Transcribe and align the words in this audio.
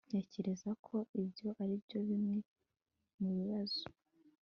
ntekereza 0.07 0.69
ko 0.85 0.95
ibyo 1.21 1.47
ari 1.63 1.75
bimwe 2.07 2.37
mubibazo 3.19 3.83